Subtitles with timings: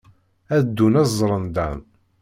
[0.55, 1.79] Ad ddun ad ẓren Dan.